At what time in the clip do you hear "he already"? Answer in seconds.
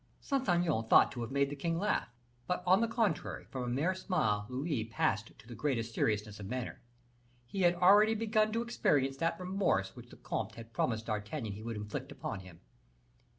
7.45-8.15